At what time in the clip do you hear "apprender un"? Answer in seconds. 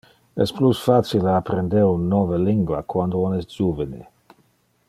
1.41-2.09